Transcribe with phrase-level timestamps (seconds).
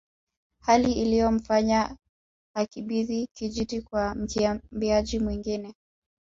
[0.59, 1.97] Hali iliyomfanya
[2.55, 5.73] akabidhi kijiti kwa mkimbiaji mwingine